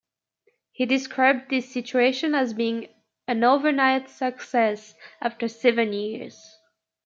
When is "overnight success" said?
3.43-4.95